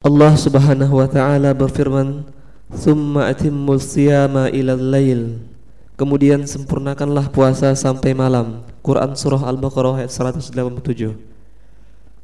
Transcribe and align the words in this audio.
Allah 0.00 0.32
Subhanahu 0.32 0.96
wa 0.96 1.04
taala 1.04 1.52
berfirman, 1.52 2.24
"Tsumma 2.72 3.28
atimmul 3.28 3.76
siyama 3.76 4.48
ilal 4.48 4.80
lail." 4.80 5.44
Kemudian 6.00 6.48
sempurnakanlah 6.48 7.28
puasa 7.28 7.76
sampai 7.76 8.16
malam. 8.16 8.64
Quran 8.80 9.12
surah 9.12 9.44
Al-Baqarah 9.44 10.00
ayat 10.00 10.08
187. 10.08 11.20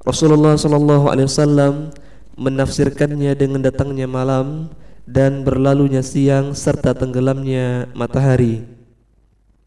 Rasulullah 0.09 0.57
sallallahu 0.57 1.12
alaihi 1.12 1.29
wasallam 1.29 1.93
menafsirkannya 2.41 3.37
dengan 3.37 3.61
datangnya 3.61 4.09
malam 4.09 4.73
dan 5.05 5.45
berlalunya 5.45 6.01
siang 6.01 6.56
serta 6.56 6.97
tenggelamnya 6.97 7.93
matahari. 7.93 8.65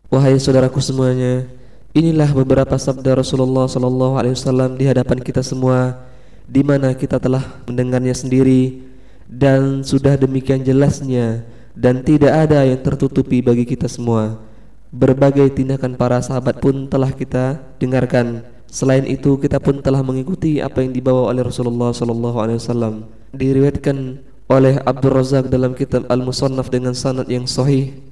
Wahai 0.09 0.41
saudaraku 0.41 0.81
semuanya, 0.81 1.45
inilah 1.93 2.33
beberapa 2.33 2.73
sabda 2.73 3.21
Rasulullah 3.21 3.69
sallallahu 3.69 4.17
alaihi 4.17 4.33
wasallam 4.33 4.81
di 4.81 4.89
hadapan 4.89 5.21
kita 5.21 5.45
semua 5.45 6.08
di 6.49 6.65
mana 6.65 6.97
kita 6.97 7.21
telah 7.21 7.61
mendengarnya 7.69 8.17
sendiri 8.17 8.81
dan 9.29 9.85
sudah 9.85 10.17
demikian 10.17 10.65
jelasnya 10.65 11.45
dan 11.77 12.01
tidak 12.01 12.33
ada 12.49 12.65
yang 12.65 12.81
tertutupi 12.81 13.45
bagi 13.45 13.69
kita 13.69 13.85
semua. 13.85 14.41
Berbagai 14.89 15.53
tindakan 15.53 15.93
para 15.93 16.17
sahabat 16.17 16.57
pun 16.57 16.89
telah 16.89 17.13
kita 17.13 17.61
dengarkan. 17.77 18.41
Selain 18.65 19.05
itu 19.05 19.37
kita 19.37 19.61
pun 19.61 19.77
telah 19.77 20.01
mengikuti 20.01 20.57
apa 20.57 20.81
yang 20.81 20.89
dibawa 20.89 21.29
oleh 21.29 21.45
Rasulullah 21.45 21.93
sallallahu 21.93 22.37
alaihi 22.41 22.57
wasallam. 22.57 23.05
Diriwayatkan 23.37 24.17
oleh 24.49 24.81
Abdul 24.81 25.13
Razak 25.13 25.53
dalam 25.53 25.77
kitab 25.77 26.09
Al-Musannaf 26.09 26.73
dengan 26.73 26.97
sanad 26.97 27.29
yang 27.29 27.45
sahih 27.45 28.09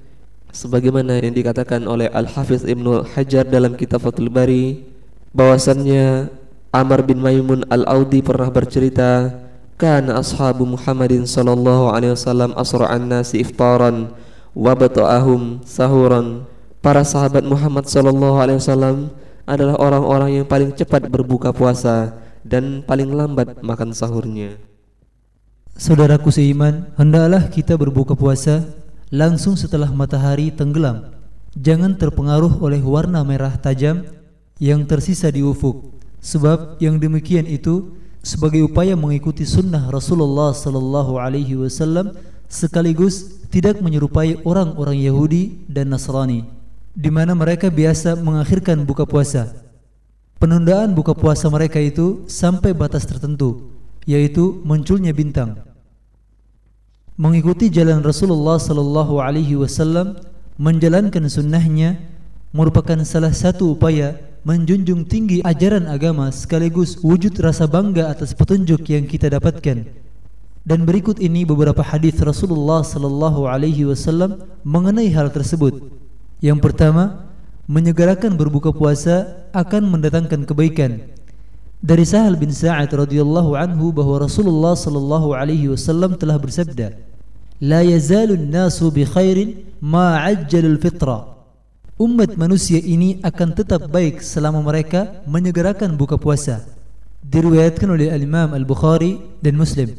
sebagaimana 0.54 1.20
yang 1.20 1.34
dikatakan 1.34 1.84
oleh 1.90 2.08
Al-Hafiz 2.14 2.64
Ibnu 2.64 3.06
Hajar 3.14 3.46
dalam 3.46 3.74
kitab 3.74 4.06
Fathul 4.06 4.30
Bari 4.30 4.86
bahwasannya 5.34 6.30
Amr 6.76 7.00
bin 7.08 7.24
Maimun 7.24 7.64
Al-Audi 7.72 8.20
pernah 8.20 8.52
bercerita, 8.52 9.32
"Kana 9.80 10.20
ashabu 10.20 10.68
Muhammadin 10.68 11.24
sallallahu 11.24 11.96
alaihi 11.96 12.12
wasallam 12.12 12.52
asra'an 12.60 13.08
nasi 13.08 13.40
iftaran 13.40 14.12
wa 14.52 14.76
bata'ahum 14.76 15.64
sahuran." 15.64 16.44
Para 16.84 17.08
sahabat 17.08 17.48
Muhammad 17.48 17.88
sallallahu 17.88 18.38
alaihi 18.44 18.60
wasallam 18.60 19.16
adalah 19.48 19.80
orang-orang 19.80 20.44
yang 20.44 20.46
paling 20.46 20.76
cepat 20.76 21.08
berbuka 21.08 21.56
puasa 21.56 22.20
dan 22.44 22.84
paling 22.84 23.16
lambat 23.16 23.64
makan 23.64 23.96
sahurnya. 23.96 24.60
Saudaraku 25.80 26.36
seiman, 26.36 26.92
hendaklah 27.00 27.48
kita 27.48 27.80
berbuka 27.80 28.12
puasa 28.12 28.68
langsung 29.08 29.56
setelah 29.56 29.88
matahari 29.88 30.52
tenggelam. 30.52 31.16
Jangan 31.56 31.96
terpengaruh 31.96 32.60
oleh 32.60 32.84
warna 32.84 33.24
merah 33.24 33.56
tajam 33.56 34.04
yang 34.60 34.84
tersisa 34.84 35.32
di 35.32 35.42
ufuk 35.42 35.98
Sebab 36.22 36.82
yang 36.82 36.98
demikian 36.98 37.46
itu 37.46 37.96
sebagai 38.26 38.66
upaya 38.66 38.98
mengikuti 38.98 39.48
sunnah 39.48 39.88
Rasulullah 39.88 40.52
sallallahu 40.52 41.16
alaihi 41.22 41.56
wasallam 41.56 42.18
sekaligus 42.52 43.48
tidak 43.48 43.80
menyerupai 43.80 44.44
orang-orang 44.44 45.00
Yahudi 45.00 45.64
dan 45.72 45.94
Nasrani 45.94 46.58
di 46.98 47.14
mana 47.14 47.38
mereka 47.38 47.70
biasa 47.70 48.18
mengakhirkan 48.18 48.82
buka 48.82 49.06
puasa. 49.06 49.54
Penundaan 50.42 50.98
buka 50.98 51.14
puasa 51.14 51.46
mereka 51.50 51.78
itu 51.78 52.26
sampai 52.26 52.74
batas 52.74 53.06
tertentu 53.06 53.70
yaitu 54.10 54.62
munculnya 54.66 55.14
bintang. 55.14 55.62
Mengikuti 57.18 57.70
jalan 57.70 58.02
Rasulullah 58.02 58.58
sallallahu 58.58 59.22
alaihi 59.22 59.58
wasallam 59.58 60.18
menjalankan 60.58 61.30
sunnahnya 61.30 62.02
merupakan 62.54 62.98
salah 63.06 63.34
satu 63.34 63.78
upaya 63.78 64.18
menjunjung 64.48 65.04
tinggi 65.04 65.44
ajaran 65.44 65.92
agama 65.92 66.32
sekaligus 66.32 66.96
wujud 67.04 67.36
rasa 67.44 67.68
bangga 67.68 68.08
atas 68.08 68.32
petunjuk 68.32 68.80
yang 68.88 69.04
kita 69.04 69.28
dapatkan. 69.28 69.84
Dan 70.64 70.88
berikut 70.88 71.20
ini 71.20 71.44
beberapa 71.44 71.84
hadis 71.84 72.16
Rasulullah 72.24 72.80
sallallahu 72.80 73.44
alaihi 73.44 73.84
wasallam 73.92 74.40
mengenai 74.64 75.12
hal 75.12 75.36
tersebut. 75.36 75.92
Yang 76.40 76.64
pertama, 76.64 77.28
menyegerakan 77.68 78.40
berbuka 78.40 78.72
puasa 78.72 79.48
akan 79.52 79.84
mendatangkan 79.92 80.48
kebaikan. 80.48 81.04
Dari 81.84 82.08
Sahal 82.08 82.40
bin 82.40 82.56
Sa'ad 82.56 82.88
radhiyallahu 82.88 83.52
anhu 83.52 83.92
bahwa 83.92 84.24
Rasulullah 84.24 84.80
sallallahu 84.80 85.36
alaihi 85.36 85.76
wasallam 85.76 86.16
telah 86.16 86.40
bersabda, 86.40 86.96
"La 87.60 87.84
yazalun 87.84 88.48
nasu 88.48 88.96
bi 88.96 89.04
khairin 89.04 89.76
ma 89.84 90.24
'ajjalul 90.24 90.80
fitra." 90.80 91.37
Umat 91.98 92.38
manusia 92.38 92.78
ini 92.78 93.18
akan 93.26 93.58
tetap 93.58 93.90
baik 93.90 94.22
selama 94.22 94.62
mereka 94.62 95.26
menyegerakan 95.26 95.98
buka 95.98 96.14
puasa. 96.16 96.62
Diriwayatkan 97.26 97.90
oleh 97.90 98.14
Al-Imam 98.14 98.54
Al-Bukhari 98.54 99.18
dan 99.42 99.58
Muslim. 99.58 99.90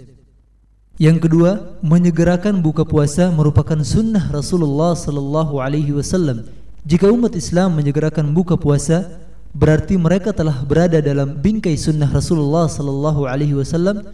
Yang 0.99 1.27
kedua, 1.27 1.79
menyegerakan 1.83 2.63
buka 2.63 2.87
puasa 2.87 3.31
merupakan 3.31 3.79
sunnah 3.83 4.31
Rasulullah 4.31 4.95
sallallahu 4.95 5.59
alaihi 5.63 5.95
wasallam. 5.95 6.47
Jika 6.87 7.11
umat 7.11 7.35
Islam 7.35 7.75
menyegerakan 7.75 8.31
buka 8.31 8.55
puasa, 8.55 9.19
berarti 9.55 9.99
mereka 9.99 10.31
telah 10.31 10.63
berada 10.63 11.03
dalam 11.03 11.39
bingkai 11.39 11.75
sunnah 11.75 12.11
Rasulullah 12.11 12.71
sallallahu 12.71 13.27
alaihi 13.27 13.59
wasallam 13.59 14.07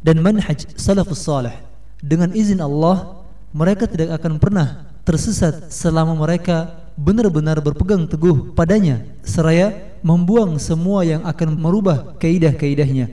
dan 0.00 0.20
manhaj 0.24 0.64
salafus 0.76 1.24
salih. 1.24 1.52
Dengan 2.00 2.32
izin 2.32 2.60
Allah, 2.60 3.24
mereka 3.52 3.88
tidak 3.88 4.20
akan 4.20 4.36
pernah 4.36 4.88
tersesat 5.04 5.72
selama 5.72 6.16
mereka 6.16 6.85
benar-benar 6.96 7.60
berpegang 7.60 8.08
teguh 8.08 8.56
padanya 8.56 9.04
seraya 9.20 9.72
membuang 10.00 10.56
semua 10.56 11.04
yang 11.04 11.22
akan 11.28 11.54
merubah 11.60 12.16
kaidah-kaidahnya. 12.16 13.12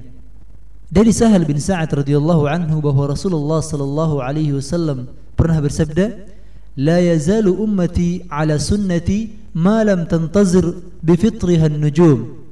Dari 0.94 1.11
Sahal 1.11 1.44
bin 1.44 1.57
Sa'ad 1.57 1.89
radhiyallahu 1.89 2.47
anhu 2.47 2.77
bahwa 2.79 3.11
Rasulullah 3.11 3.59
sallallahu 3.59 4.21
alaihi 4.23 4.53
wasallam 4.53 5.09
pernah 5.33 5.57
bersabda, 5.57 6.29
"La 6.77 7.01
yazalu 7.01 7.49
ummati 7.49 8.23
ala 8.29 8.61
sunnati 8.61 9.33
ma 9.57 9.81
lam 9.81 10.05
tantazir 10.05 10.63
bi 11.01 11.17
fitriha 11.17 11.65
an-nujum." 11.65 12.45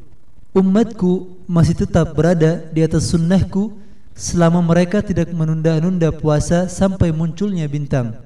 Umatku 0.57 1.45
masih 1.47 1.85
tetap 1.85 2.17
berada 2.17 2.65
di 2.73 2.81
atas 2.83 3.13
sunnahku 3.13 3.77
selama 4.17 4.59
mereka 4.59 4.99
tidak 5.05 5.31
menunda-nunda 5.31 6.11
puasa 6.11 6.67
sampai 6.67 7.13
munculnya 7.13 7.69
bintang. 7.69 8.17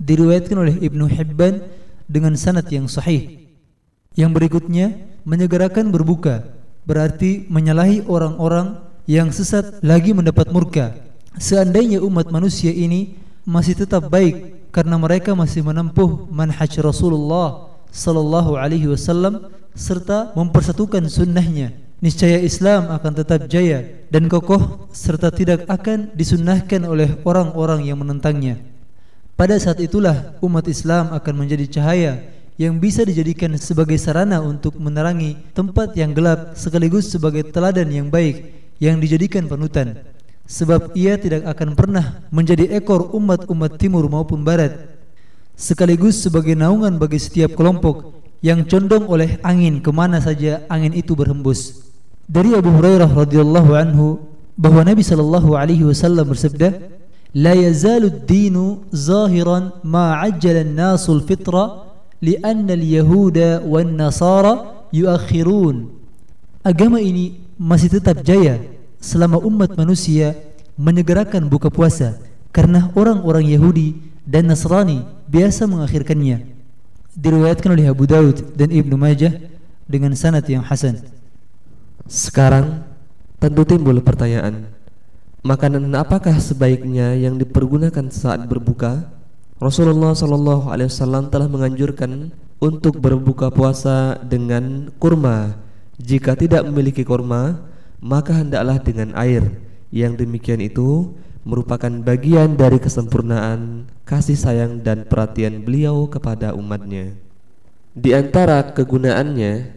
Diriwayatkan 0.00 0.56
oleh 0.58 0.74
Ibnu 0.80 1.06
Hibban 1.06 1.60
dengan 2.12 2.36
sanad 2.36 2.68
yang 2.68 2.84
sahih. 2.84 3.48
Yang 4.12 4.30
berikutnya 4.36 4.86
menyegerakan 5.24 5.88
berbuka 5.88 6.44
berarti 6.84 7.48
menyalahi 7.48 8.04
orang-orang 8.04 8.76
yang 9.08 9.32
sesat 9.32 9.80
lagi 9.80 10.12
mendapat 10.12 10.52
murka. 10.52 10.92
Seandainya 11.40 12.04
umat 12.04 12.28
manusia 12.28 12.68
ini 12.68 13.16
masih 13.48 13.72
tetap 13.72 14.12
baik 14.12 14.68
karena 14.68 15.00
mereka 15.00 15.32
masih 15.32 15.64
menempuh 15.64 16.28
manhaj 16.28 16.70
Rasulullah 16.84 17.72
sallallahu 17.88 18.56
alaihi 18.60 18.88
wasallam 18.88 19.48
serta 19.72 20.32
mempersatukan 20.36 21.08
sunnahnya, 21.08 21.72
niscaya 22.00 22.40
Islam 22.40 22.92
akan 22.92 23.12
tetap 23.16 23.48
jaya 23.48 24.04
dan 24.12 24.28
kokoh 24.28 24.88
serta 24.92 25.32
tidak 25.32 25.64
akan 25.68 26.12
disunnahkan 26.12 26.84
oleh 26.84 27.16
orang-orang 27.24 27.88
yang 27.88 28.00
menentangnya. 28.00 28.71
Pada 29.42 29.58
saat 29.58 29.82
itulah 29.82 30.38
umat 30.38 30.70
Islam 30.70 31.10
akan 31.10 31.34
menjadi 31.34 31.66
cahaya 31.66 32.30
yang 32.54 32.78
bisa 32.78 33.02
dijadikan 33.02 33.50
sebagai 33.58 33.98
sarana 33.98 34.38
untuk 34.38 34.78
menerangi 34.78 35.34
tempat 35.50 35.98
yang 35.98 36.14
gelap 36.14 36.54
sekaligus 36.54 37.10
sebagai 37.10 37.50
teladan 37.50 37.90
yang 37.90 38.06
baik 38.06 38.54
yang 38.78 39.02
dijadikan 39.02 39.50
panutan. 39.50 39.98
Sebab 40.46 40.94
ia 40.94 41.18
tidak 41.18 41.42
akan 41.50 41.74
pernah 41.74 42.22
menjadi 42.30 42.70
ekor 42.70 43.10
umat-umat 43.18 43.82
timur 43.82 44.06
maupun 44.06 44.46
barat 44.46 44.78
sekaligus 45.58 46.22
sebagai 46.22 46.54
naungan 46.54 46.94
bagi 46.94 47.18
setiap 47.18 47.58
kelompok 47.58 48.22
yang 48.46 48.62
condong 48.62 49.10
oleh 49.10 49.42
angin 49.42 49.82
ke 49.82 49.90
mana 49.90 50.22
saja 50.22 50.62
angin 50.70 50.94
itu 50.94 51.18
berhembus. 51.18 51.82
Dari 52.30 52.54
Abu 52.54 52.70
Hurairah 52.78 53.10
radhiyallahu 53.10 53.74
anhu 53.74 54.22
bahwa 54.54 54.86
Nabi 54.86 55.02
sallallahu 55.02 55.58
alaihi 55.58 55.82
wasallam 55.82 56.30
bersabda, 56.30 56.91
لا 57.37 57.53
يزال 57.53 58.03
الدين 58.05 58.55
ظاهرا 58.95 59.59
ما 59.83 60.05
عجل 60.13 60.55
الناس 60.65 61.09
الفطرة 61.09 61.65
لأن 62.21 62.67
اليهود 62.71 63.37
والنصارى 63.61 64.53
يؤخرون 64.93 65.77
Agama 66.67 66.99
ini 66.99 67.39
masih 67.55 67.87
tetap 67.87 68.19
jaya 68.27 68.59
selama 68.99 69.39
umat 69.39 69.71
manusia 69.79 70.35
menyegerakan 70.75 71.47
buka 71.47 71.71
puasa 71.71 72.19
karena 72.51 72.91
orang-orang 72.91 73.47
Yahudi 73.47 73.95
dan 74.27 74.51
Nasrani 74.51 75.07
biasa 75.31 75.63
mengakhirkannya. 75.63 76.43
Diriwayatkan 77.15 77.71
oleh 77.71 77.87
Abu 77.87 78.03
Daud 78.03 78.51
dan 78.59 78.67
Ibnu 78.67 78.99
Majah 78.99 79.31
dengan 79.87 80.11
sanad 80.11 80.43
yang 80.51 80.61
hasan. 80.61 80.99
Sekarang 82.03 82.83
tentu 83.39 83.63
timbul 83.63 84.03
pertanyaan, 84.03 84.67
Makanan 85.42 85.90
apakah 85.98 86.38
sebaiknya 86.38 87.18
yang 87.18 87.34
dipergunakan 87.34 88.14
saat 88.14 88.46
berbuka? 88.46 89.10
Rasulullah 89.58 90.14
Shallallahu 90.14 90.70
Alaihi 90.70 90.86
Wasallam 90.86 91.34
telah 91.34 91.50
menganjurkan 91.50 92.30
untuk 92.62 93.02
berbuka 93.02 93.50
puasa 93.50 94.22
dengan 94.22 94.94
kurma. 95.02 95.58
Jika 95.98 96.38
tidak 96.38 96.62
memiliki 96.70 97.02
kurma, 97.02 97.58
maka 97.98 98.38
hendaklah 98.38 98.78
dengan 98.78 99.18
air. 99.18 99.42
Yang 99.90 100.22
demikian 100.22 100.62
itu 100.62 101.10
merupakan 101.42 101.90
bagian 101.90 102.54
dari 102.54 102.78
kesempurnaan 102.78 103.90
kasih 104.06 104.38
sayang 104.38 104.78
dan 104.78 105.10
perhatian 105.10 105.66
beliau 105.66 106.06
kepada 106.06 106.54
umatnya. 106.54 107.18
Di 107.98 108.14
antara 108.14 108.62
kegunaannya, 108.62 109.74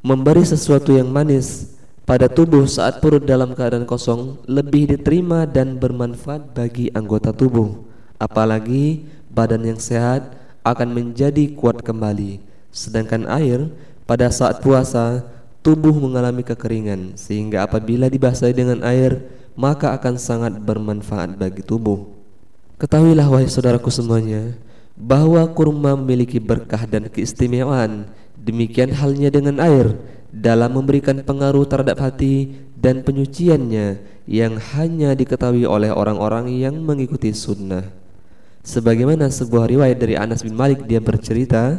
memberi 0.00 0.40
sesuatu 0.40 0.96
yang 0.96 1.12
manis 1.12 1.75
pada 2.06 2.30
tubuh 2.30 2.70
saat 2.70 3.02
perut 3.02 3.26
dalam 3.26 3.50
keadaan 3.52 3.82
kosong 3.82 4.38
lebih 4.46 4.94
diterima 4.94 5.42
dan 5.42 5.74
bermanfaat 5.74 6.54
bagi 6.54 6.86
anggota 6.94 7.34
tubuh. 7.34 7.82
Apalagi 8.16 9.04
badan 9.28 9.66
yang 9.66 9.80
sehat 9.82 10.38
akan 10.62 10.94
menjadi 10.94 11.50
kuat 11.58 11.82
kembali. 11.82 12.38
Sedangkan 12.70 13.26
air 13.26 13.68
pada 14.06 14.30
saat 14.30 14.62
puasa 14.62 15.26
tubuh 15.66 15.92
mengalami 15.98 16.46
kekeringan 16.46 17.18
sehingga 17.18 17.66
apabila 17.66 18.06
dibasahi 18.06 18.54
dengan 18.54 18.86
air 18.86 19.26
maka 19.58 19.90
akan 19.98 20.14
sangat 20.14 20.62
bermanfaat 20.62 21.34
bagi 21.34 21.66
tubuh. 21.66 22.06
Ketahuilah 22.78 23.26
wahai 23.26 23.48
saudaraku 23.48 23.88
semuanya, 23.88 24.52
bahwa 24.94 25.42
kurma 25.56 25.96
memiliki 25.96 26.36
berkah 26.36 26.84
dan 26.86 27.08
keistimewaan. 27.10 28.06
Demikian 28.36 28.92
halnya 28.94 29.32
dengan 29.32 29.58
air 29.58 29.96
dalam 30.32 30.78
memberikan 30.80 31.22
pengaruh 31.22 31.66
terhadap 31.66 32.02
hati 32.02 32.54
dan 32.76 33.02
penyuciannya 33.06 34.02
yang 34.26 34.58
hanya 34.76 35.14
diketahui 35.14 35.64
oleh 35.64 35.90
orang-orang 35.94 36.50
yang 36.52 36.76
mengikuti 36.82 37.30
sunnah. 37.30 37.86
Sebagaimana 38.66 39.30
sebuah 39.30 39.70
riwayat 39.70 39.98
dari 40.02 40.18
Anas 40.18 40.42
bin 40.42 40.58
Malik 40.58 40.82
dia 40.90 40.98
bercerita, 40.98 41.78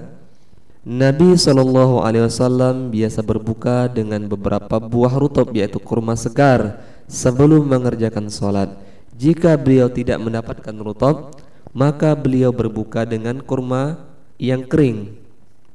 Nabi 0.87 1.35
Shallallahu 1.35 1.99
Alaihi 1.99 2.31
Wasallam 2.31 2.95
biasa 2.95 3.19
berbuka 3.19 3.91
dengan 3.91 4.23
beberapa 4.31 4.79
buah 4.79 5.19
rutop 5.19 5.51
yaitu 5.51 5.83
kurma 5.83 6.15
segar 6.15 6.79
sebelum 7.11 7.67
mengerjakan 7.67 8.31
sholat. 8.31 8.71
Jika 9.19 9.59
beliau 9.59 9.91
tidak 9.91 10.15
mendapatkan 10.23 10.75
rutop, 10.79 11.43
maka 11.75 12.15
beliau 12.15 12.55
berbuka 12.55 13.03
dengan 13.03 13.43
kurma 13.43 14.07
yang 14.39 14.63
kering. 14.63 15.11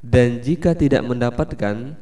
Dan 0.00 0.40
jika 0.40 0.72
tidak 0.72 1.04
mendapatkan, 1.04 1.92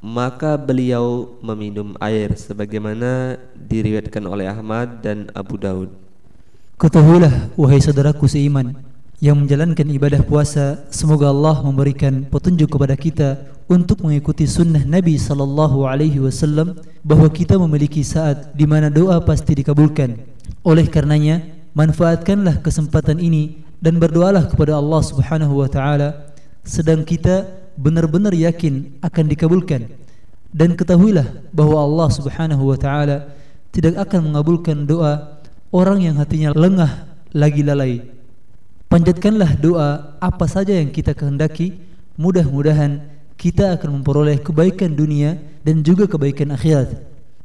maka 0.00 0.54
beliau 0.60 1.36
meminum 1.40 1.96
air 1.98 2.36
sebagaimana 2.36 3.40
diriwayatkan 3.56 4.24
oleh 4.24 4.46
Ahmad 4.46 5.00
dan 5.00 5.32
Abu 5.32 5.56
Daud. 5.56 5.90
Ketahuilah 6.76 7.56
wahai 7.56 7.80
saudaraku 7.80 8.28
seiman 8.28 8.76
yang 9.16 9.40
menjalankan 9.40 9.88
ibadah 9.88 10.20
puasa 10.20 10.84
semoga 10.92 11.32
Allah 11.32 11.64
memberikan 11.64 12.28
petunjuk 12.28 12.76
kepada 12.76 12.92
kita 12.92 13.48
untuk 13.64 14.04
mengikuti 14.04 14.44
sunnah 14.44 14.84
Nabi 14.84 15.16
sallallahu 15.16 15.88
alaihi 15.88 16.20
wasallam 16.20 16.76
bahwa 17.00 17.26
kita 17.32 17.56
memiliki 17.56 18.04
saat 18.04 18.52
di 18.52 18.68
mana 18.68 18.92
doa 18.92 19.16
pasti 19.24 19.56
dikabulkan 19.56 20.20
oleh 20.62 20.84
karenanya 20.84 21.42
manfaatkanlah 21.72 22.60
kesempatan 22.60 23.18
ini 23.18 23.64
dan 23.80 23.96
berdoalah 23.96 24.46
kepada 24.52 24.76
Allah 24.76 25.00
Subhanahu 25.00 25.64
wa 25.64 25.68
taala 25.72 26.36
sedang 26.60 27.02
kita 27.02 27.65
benar-benar 27.76 28.32
yakin 28.32 29.00
akan 29.04 29.24
dikabulkan 29.28 29.88
dan 30.50 30.72
ketahuilah 30.74 31.28
bahwa 31.52 31.84
Allah 31.84 32.08
Subhanahu 32.10 32.72
wa 32.72 32.78
taala 32.80 33.30
tidak 33.70 34.00
akan 34.08 34.32
mengabulkan 34.32 34.88
doa 34.88 35.40
orang 35.70 36.00
yang 36.00 36.16
hatinya 36.16 36.56
lengah 36.56 37.08
lagi 37.36 37.60
lalai 37.60 38.16
Panjatkanlah 38.86 39.58
doa 39.58 40.14
apa 40.22 40.46
saja 40.46 40.70
yang 40.70 40.94
kita 40.94 41.10
kehendaki, 41.10 41.74
mudah-mudahan 42.14 43.02
kita 43.34 43.74
akan 43.74 43.98
memperoleh 43.98 44.38
kebaikan 44.38 44.94
dunia 44.94 45.42
dan 45.66 45.82
juga 45.82 46.06
kebaikan 46.06 46.54
akhirat. 46.54 46.94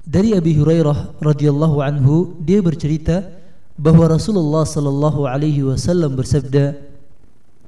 Dari 0.06 0.38
Abi 0.38 0.54
Hurairah 0.54 1.18
radhiyallahu 1.18 1.82
anhu, 1.82 2.38
dia 2.46 2.62
bercerita 2.62 3.26
bahwa 3.74 4.14
Rasulullah 4.14 4.70
sallallahu 4.70 5.26
alaihi 5.26 5.66
wasallam 5.66 6.14
bersabda, 6.14 6.78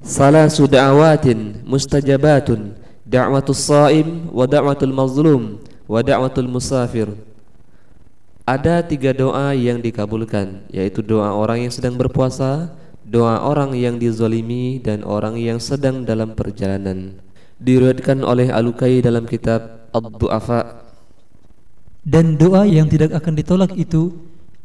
"Salasu 0.03 0.67
da'awatin 0.67 1.63
mustajabatun, 1.63 2.75
da'watus 3.07 3.63
shaim 3.63 4.27
wa 4.29 4.43
da'watul 4.43 4.91
mazlum 4.91 5.63
wa 5.87 6.03
musafir." 6.51 7.07
Ada 8.43 8.83
tiga 8.83 9.15
doa 9.15 9.55
yang 9.55 9.79
dikabulkan, 9.79 10.67
yaitu 10.67 10.99
doa 10.99 11.31
orang 11.31 11.63
yang 11.63 11.71
sedang 11.71 11.95
berpuasa, 11.95 12.75
doa 13.07 13.39
orang 13.39 13.71
yang 13.71 13.95
dizolimi 13.95 14.83
dan 14.83 15.07
orang 15.07 15.39
yang 15.39 15.63
sedang 15.63 16.03
dalam 16.03 16.35
perjalanan. 16.35 17.23
Diriwayatkan 17.63 18.19
oleh 18.19 18.51
Alukai 18.51 18.99
dalam 18.99 19.23
kitab 19.23 19.87
Ad-Du'afa. 19.95 20.83
Dan 22.03 22.35
doa 22.35 22.67
yang 22.67 22.91
tidak 22.91 23.15
akan 23.15 23.31
ditolak 23.39 23.71
itu 23.79 24.11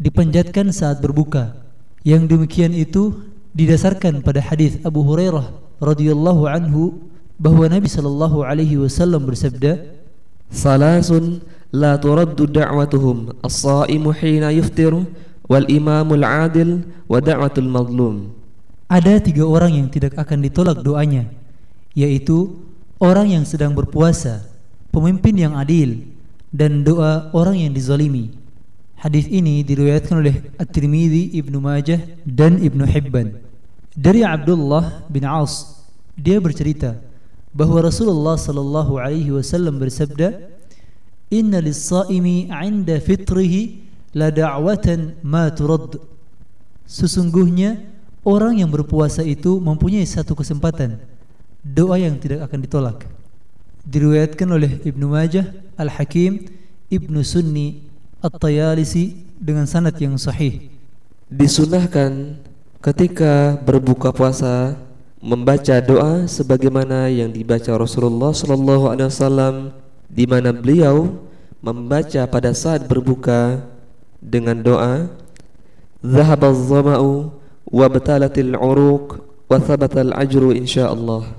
dipanjatkan 0.03 0.75
saat 0.75 0.99
berbuka. 0.99 1.55
Yang 2.03 2.35
demikian 2.35 2.75
itu 2.75 3.28
didasarkan 3.55 4.21
pada 4.25 4.43
hadis 4.43 4.77
Abu 4.85 5.05
Hurairah 5.05 5.49
radhiyallahu 5.79 6.49
anhu 6.51 6.99
bahwa 7.39 7.71
Nabi 7.71 7.87
sallallahu 7.87 8.43
alaihi 8.43 8.81
wasallam 8.83 9.23
bersabda 9.25 9.87
salasun 10.51 11.39
la 11.71 11.95
turaddu 12.01 12.49
da'watuhum 12.49 13.39
as-sa'imu 13.45 14.11
hina 14.17 14.51
yuftiru 14.51 15.07
wal 15.47 15.65
imamul 15.69 16.25
adil 16.25 16.83
wa 17.07 17.23
da'watul 17.23 17.71
mazlum. 17.71 18.33
Ada 18.89 19.21
tiga 19.21 19.45
orang 19.45 19.77
yang 19.77 19.89
tidak 19.93 20.17
akan 20.17 20.45
ditolak 20.45 20.81
doanya, 20.81 21.29
yaitu 21.93 22.57
orang 22.97 23.29
yang 23.29 23.45
sedang 23.45 23.77
berpuasa, 23.77 24.49
pemimpin 24.89 25.37
yang 25.37 25.53
adil, 25.55 26.01
dan 26.49 26.81
doa 26.81 27.29
orang 27.37 27.69
yang 27.69 27.73
dizalimi. 27.77 28.33
Hadis 28.99 29.31
ini 29.31 29.63
diriwayatkan 29.63 30.19
oleh 30.19 30.43
At-Tirmidzi, 30.59 31.39
Ibnu 31.39 31.63
Majah, 31.63 32.03
dan 32.27 32.59
Ibnu 32.59 32.83
Hibban. 32.83 33.31
Dari 33.95 34.27
Abdullah 34.27 35.07
bin 35.07 35.23
Aus, 35.23 35.87
dia 36.19 36.43
bercerita 36.43 36.99
bahwa 37.55 37.79
Rasulullah 37.87 38.35
sallallahu 38.35 38.99
alaihi 38.99 39.31
wasallam 39.31 39.79
bersabda, 39.79 40.51
"Inna 41.31 41.63
lis-shaimi 41.63 42.51
'inda 42.51 42.99
fitrihi 42.99 43.87
la 44.19 44.35
da'watan 44.35 45.21
ma 45.23 45.47
turad 45.53 46.01
sesungguhnya 46.89 47.77
orang 48.25 48.65
yang 48.65 48.71
berpuasa 48.73 49.21
itu 49.21 49.61
mempunyai 49.61 50.09
satu 50.09 50.33
kesempatan 50.33 50.97
doa 51.61 52.01
yang 52.01 52.17
tidak 52.17 52.49
akan 52.49 52.65
ditolak 52.65 52.99
diriwayatkan 53.85 54.49
oleh 54.49 54.81
Ibnu 54.89 55.13
Majah 55.13 55.45
Al-Hakim 55.77 56.49
Ibnu 56.89 57.21
Sunni 57.21 57.88
At-Tayalisi 58.19 59.15
dengan 59.39 59.63
sanad 59.63 59.95
yang 60.03 60.19
sahih. 60.19 60.75
Disunahkan 61.31 62.35
ketika 62.83 63.55
berbuka 63.63 64.11
puasa 64.11 64.75
membaca 65.23 65.79
doa 65.79 66.27
sebagaimana 66.27 67.07
yang 67.15 67.31
dibaca 67.31 67.71
Rasulullah 67.79 68.35
sallallahu 68.35 68.91
alaihi 68.91 69.07
wasallam 69.07 69.55
di 70.11 70.27
mana 70.27 70.51
beliau 70.51 71.15
membaca 71.63 72.27
pada 72.27 72.51
saat 72.51 72.91
berbuka 72.91 73.63
dengan 74.19 74.59
doa 74.67 75.07
Zahaba 75.99 76.55
zama'u 76.55 77.31
wa 77.71 77.87
batalatil 77.91 78.55
uruq 78.55 79.19
wa 79.51 79.59
thabatal 79.63 80.15
ajru 80.15 80.55
insyaallah. 80.55 81.35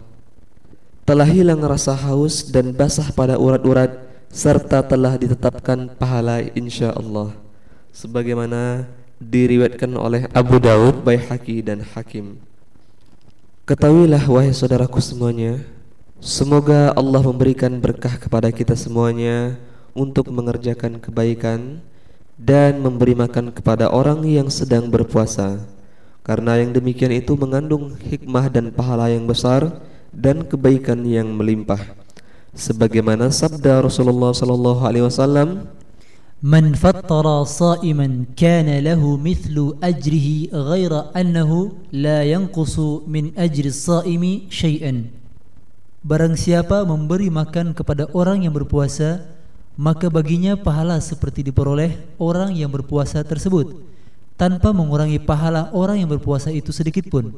Telah 1.07 1.27
hilang 1.27 1.63
rasa 1.63 1.95
haus 1.95 2.47
dan 2.51 2.75
basah 2.75 3.07
pada 3.15 3.39
urat-urat 3.39 4.08
serta 4.29 4.85
telah 4.85 5.17
ditetapkan 5.17 5.89
pahala 5.97 6.45
insyaallah 6.53 7.33
sebagaimana 7.89 8.85
diriwayatkan 9.17 9.91
oleh 9.97 10.29
Abu 10.31 10.61
Daud, 10.61 11.01
Baihaqi 11.03 11.65
dan 11.65 11.83
Hakim. 11.83 12.39
Ketahuilah 13.65 14.23
wahai 14.29 14.53
saudaraku 14.53 15.01
semuanya, 15.01 15.61
semoga 16.21 16.93
Allah 16.93 17.21
memberikan 17.25 17.73
berkah 17.81 18.15
kepada 18.15 18.49
kita 18.53 18.73
semuanya 18.77 19.57
untuk 19.97 20.29
mengerjakan 20.29 21.01
kebaikan 21.01 21.81
dan 22.39 22.79
memberi 22.79 23.17
makan 23.17 23.51
kepada 23.51 23.91
orang 23.91 24.23
yang 24.23 24.47
sedang 24.47 24.87
berpuasa 24.87 25.59
karena 26.23 26.61
yang 26.61 26.71
demikian 26.71 27.11
itu 27.11 27.35
mengandung 27.35 27.97
hikmah 27.99 28.47
dan 28.47 28.71
pahala 28.71 29.11
yang 29.11 29.27
besar 29.27 29.81
dan 30.15 30.47
kebaikan 30.47 31.03
yang 31.03 31.27
melimpah 31.35 31.81
sebagaimana 32.53 33.29
sabda 33.29 33.83
Rasulullah 33.83 34.33
sallallahu 34.33 34.81
alaihi 34.85 35.05
wasallam 35.05 35.69
Man 36.39 36.71
fattara 36.71 37.43
sa'iman 37.43 38.23
kana 38.31 38.79
lahu 38.79 39.19
mithlu 39.19 39.75
ajrihi 39.83 40.47
ghaira 40.55 41.11
annahu 41.11 41.75
la 41.91 42.23
yanqusu 42.23 43.03
min 43.11 43.35
ajri 43.35 43.67
as-sa'imi 43.67 44.47
syai'an 44.47 45.11
Barang 45.99 46.39
siapa 46.39 46.87
memberi 46.87 47.27
makan 47.27 47.75
kepada 47.75 48.07
orang 48.15 48.47
yang 48.47 48.55
berpuasa 48.55 49.27
maka 49.75 50.07
baginya 50.07 50.55
pahala 50.55 50.95
seperti 51.03 51.43
diperoleh 51.43 51.95
orang 52.19 52.55
yang 52.55 52.71
berpuasa 52.71 53.19
tersebut 53.23 53.83
tanpa 54.39 54.71
mengurangi 54.71 55.19
pahala 55.19 55.67
orang 55.75 55.99
yang 55.99 56.07
berpuasa 56.07 56.47
itu 56.55 56.71
sedikit 56.71 57.11
pun. 57.11 57.35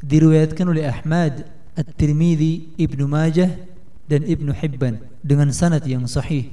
Diriwayatkan 0.00 0.64
oleh 0.64 0.88
Ahmad, 0.88 1.44
At-Tirmidzi, 1.76 2.80
Ibnu 2.80 3.04
Majah 3.04 3.52
dan 4.08 4.24
Ibnu 4.24 4.56
Hibban 4.56 4.98
dengan 5.20 5.52
sanad 5.52 5.84
yang 5.84 6.08
sahih. 6.08 6.50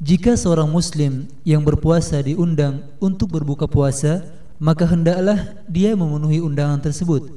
Jika 0.00 0.32
seorang 0.32 0.70
muslim 0.70 1.28
yang 1.44 1.60
berpuasa 1.60 2.24
diundang 2.24 2.88
untuk 3.02 3.36
berbuka 3.36 3.68
puasa, 3.68 4.24
maka 4.56 4.88
hendaklah 4.88 5.60
dia 5.68 5.92
memenuhi 5.92 6.40
undangan 6.40 6.80
tersebut. 6.80 7.28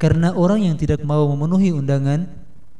Karena 0.00 0.32
orang 0.32 0.64
yang 0.64 0.76
tidak 0.80 1.04
mau 1.04 1.28
memenuhi 1.36 1.76
undangan 1.76 2.24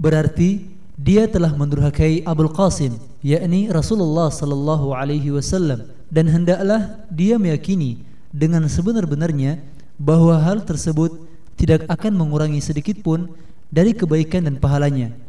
berarti 0.01 0.65
dia 0.97 1.29
telah 1.29 1.53
mendurhakai 1.53 2.25
Abul 2.25 2.49
Qasim, 2.49 2.97
yakni 3.21 3.69
Rasulullah 3.69 4.33
sallallahu 4.33 4.97
alaihi 4.97 5.29
wasallam 5.29 5.85
dan 6.09 6.25
hendaklah 6.33 7.05
dia 7.13 7.37
meyakini 7.37 8.01
dengan 8.33 8.65
sebenar-benarnya 8.65 9.61
bahwa 10.01 10.37
hal 10.41 10.65
tersebut 10.65 11.29
tidak 11.57 11.85
akan 11.89 12.17
mengurangi 12.17 12.61
sedikit 12.61 13.01
pun 13.01 13.33
dari 13.69 13.93
kebaikan 13.93 14.49
dan 14.49 14.57
pahalanya. 14.61 15.26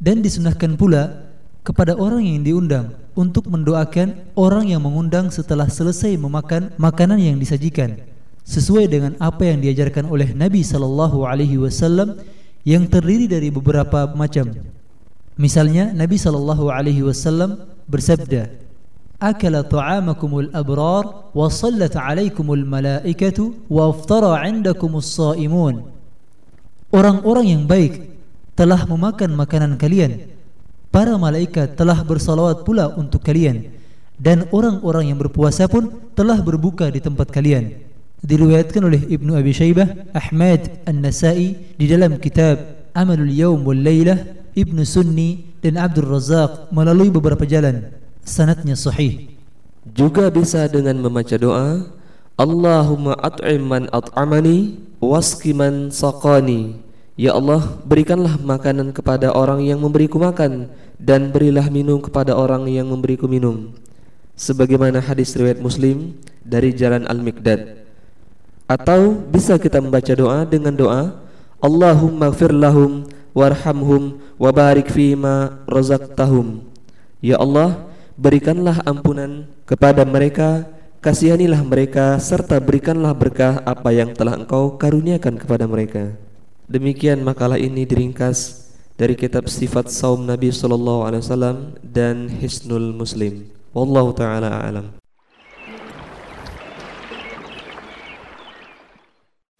Dan 0.00 0.24
disunahkan 0.24 0.80
pula 0.80 1.28
kepada 1.60 1.92
orang 1.92 2.24
yang 2.24 2.40
diundang 2.40 2.96
untuk 3.12 3.52
mendoakan 3.52 4.16
orang 4.32 4.72
yang 4.72 4.80
mengundang 4.80 5.28
setelah 5.28 5.68
selesai 5.68 6.16
memakan 6.16 6.72
makanan 6.80 7.20
yang 7.20 7.36
disajikan 7.36 8.00
sesuai 8.48 8.88
dengan 8.88 9.12
apa 9.20 9.46
yang 9.46 9.60
diajarkan 9.60 10.08
oleh 10.08 10.32
Nabi 10.32 10.64
sallallahu 10.64 11.28
alaihi 11.28 11.60
wasallam 11.60 12.16
yang 12.64 12.88
terdiri 12.88 13.28
dari 13.28 13.52
beberapa 13.52 14.10
macam. 14.16 14.50
Misalnya 15.38 15.92
Nabi 15.92 16.16
sallallahu 16.16 16.72
alaihi 16.72 17.04
wasallam 17.04 17.62
bersabda, 17.86 18.50
"Akala 19.20 19.64
ta'amakumul 19.64 20.50
abrar 20.50 21.30
wa 21.30 21.46
sallat 21.52 21.94
'alaikumul 21.94 22.64
malaikatu 22.64 23.68
wa 23.70 23.92
'indakumus 24.42 25.14
shaimun." 25.14 25.86
Orang-orang 26.90 27.46
yang 27.54 27.62
baik 27.70 28.09
telah 28.60 28.84
memakan 28.84 29.32
makanan 29.32 29.80
kalian 29.80 30.28
Para 30.90 31.14
malaikat 31.14 31.78
telah 31.78 32.02
bersalawat 32.02 32.66
pula 32.66 32.90
untuk 32.98 33.22
kalian 33.22 33.70
dan 34.18 34.50
orang-orang 34.50 35.14
yang 35.14 35.22
berpuasa 35.22 35.70
pun 35.70 35.86
telah 36.18 36.42
berbuka 36.42 36.90
di 36.90 36.98
tempat 36.98 37.30
kalian. 37.30 37.78
Diriwayatkan 38.26 38.82
oleh 38.82 38.98
Ibnu 39.06 39.38
Abi 39.38 39.54
Syaibah, 39.54 39.86
Ahmad 40.10 40.82
An-Nasa'i 40.90 41.78
di 41.78 41.86
dalam 41.86 42.18
kitab 42.18 42.90
Amalul 42.90 43.30
Yawm 43.30 43.62
wal 43.62 43.78
Lailah, 43.78 44.18
Ibnu 44.58 44.82
Sunni 44.82 45.46
dan 45.62 45.78
Abdul 45.78 46.10
Razak 46.10 46.74
melalui 46.74 47.06
beberapa 47.06 47.46
jalan. 47.46 47.94
Sanatnya 48.26 48.74
sahih. 48.74 49.30
Juga 49.94 50.26
bisa 50.28 50.66
dengan 50.66 50.98
membaca 50.98 51.38
doa, 51.38 51.86
Allahumma 52.34 53.14
at'im 53.22 53.62
man 53.62 53.86
at'amani 53.94 54.74
wasqi 54.98 55.54
man 55.54 55.94
saqani 55.94 56.89
Ya 57.20 57.36
Allah, 57.36 57.60
berikanlah 57.84 58.40
makanan 58.40 58.96
kepada 58.96 59.28
orang 59.36 59.60
yang 59.60 59.76
memberiku 59.76 60.16
makan 60.16 60.72
dan 60.96 61.28
berilah 61.28 61.68
minum 61.68 62.00
kepada 62.00 62.32
orang 62.32 62.64
yang 62.64 62.88
memberiku 62.88 63.28
minum. 63.28 63.76
Sebagaimana 64.40 65.04
hadis 65.04 65.36
riwayat 65.36 65.60
Muslim 65.60 66.16
dari 66.40 66.72
jalan 66.72 67.04
Al-Miqdad. 67.04 67.84
Atau 68.64 69.20
bisa 69.28 69.60
kita 69.60 69.84
membaca 69.84 70.16
doa 70.16 70.48
dengan 70.48 70.72
doa 70.72 71.20
Allahumma 71.60 72.32
gfir 72.32 72.56
warhamhum 73.36 74.16
wa 74.40 74.48
barik 74.48 74.88
fima 74.88 75.60
razaqtahum. 75.68 76.64
Ya 77.20 77.36
Allah, 77.36 77.84
berikanlah 78.16 78.80
ampunan 78.88 79.44
kepada 79.68 80.08
mereka, 80.08 80.64
kasihanilah 81.04 81.60
mereka 81.68 82.16
serta 82.16 82.56
berikanlah 82.64 83.12
berkah 83.12 83.60
apa 83.68 83.92
yang 83.92 84.16
telah 84.16 84.40
Engkau 84.40 84.80
karuniakan 84.80 85.36
kepada 85.36 85.68
mereka. 85.68 86.16
Demikian 86.70 87.26
makalah 87.26 87.58
ini 87.58 87.82
diringkas 87.82 88.70
dari 88.94 89.18
kitab 89.18 89.50
Sifat 89.50 89.90
Saum 89.90 90.22
Nabi 90.22 90.54
sallallahu 90.54 91.02
alaihi 91.02 91.26
wasallam 91.26 91.74
dan 91.82 92.30
Hisnul 92.30 92.94
Muslim. 92.94 93.50
Wallahu 93.74 94.14
taala 94.14 94.54
a'lam. 94.62 94.99